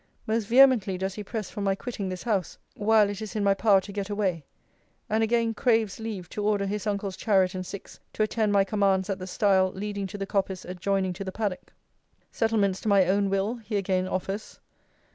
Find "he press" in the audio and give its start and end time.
1.13-1.51